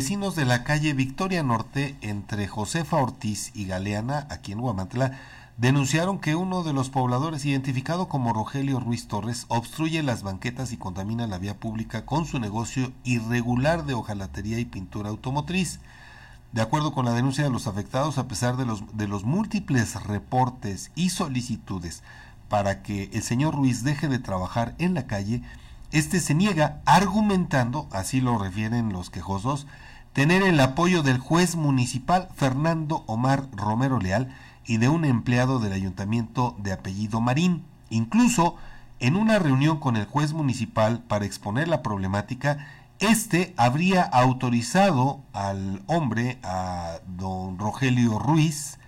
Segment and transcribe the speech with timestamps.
[0.00, 5.20] vecinos de la calle Victoria Norte entre Josefa Ortiz y Galeana, aquí en Guamantla,
[5.58, 10.78] denunciaron que uno de los pobladores, identificado como Rogelio Ruiz Torres, obstruye las banquetas y
[10.78, 15.80] contamina la vía pública con su negocio irregular de hojalatería y pintura automotriz.
[16.52, 20.02] De acuerdo con la denuncia de los afectados, a pesar de los, de los múltiples
[20.04, 22.02] reportes y solicitudes
[22.48, 25.42] para que el señor Ruiz deje de trabajar en la calle,
[25.92, 29.66] este se niega argumentando, así lo refieren los quejosos,
[30.12, 34.34] tener el apoyo del juez municipal Fernando Omar Romero Leal
[34.66, 37.64] y de un empleado del ayuntamiento de apellido Marín.
[37.90, 38.56] Incluso
[39.00, 42.66] en una reunión con el juez municipal para exponer la problemática,
[43.00, 48.78] este habría autorizado al hombre, a don Rogelio Ruiz,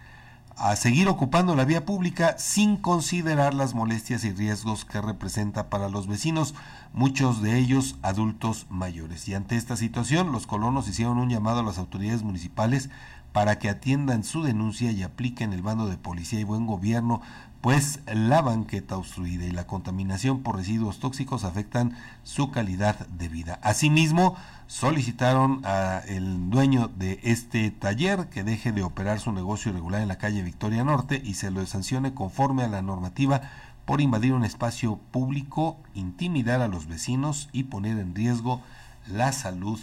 [0.56, 5.88] a seguir ocupando la vía pública sin considerar las molestias y riesgos que representa para
[5.88, 6.55] los vecinos,
[6.93, 9.29] muchos de ellos adultos mayores.
[9.29, 12.91] Y ante esta situación, los colonos hicieron un llamado a las autoridades municipales
[13.33, 17.23] para que atiendan su denuncia y apliquen el bando de policía y buen gobierno,
[17.63, 23.59] pues la banqueta obstruida y la contaminación por residuos tóxicos afectan su calidad de vida.
[23.63, 24.37] Asimismo,
[24.73, 30.16] solicitaron al dueño de este taller que deje de operar su negocio irregular en la
[30.16, 33.42] calle Victoria Norte y se lo sancione conforme a la normativa
[33.84, 38.62] por invadir un espacio público, intimidar a los vecinos y poner en riesgo
[39.06, 39.79] la salud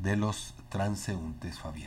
[0.00, 1.86] de los transeúntes, Fabián.